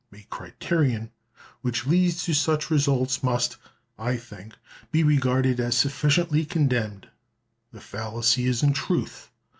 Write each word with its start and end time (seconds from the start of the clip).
A 0.11 0.25
criterion 0.31 1.11
which 1.61 1.85
leads 1.85 2.23
to 2.23 2.33
such 2.33 2.71
results 2.71 3.21
must, 3.21 3.57
I 3.99 4.17
think, 4.17 4.55
be 4.91 5.03
regarded 5.03 5.59
as 5.59 5.77
sufficiently 5.77 6.43
condemned. 6.43 7.07
The 7.71 7.81
fallacy 7.81 8.47
is, 8.47 8.63
in 8.63 8.73
truth 8.73 9.29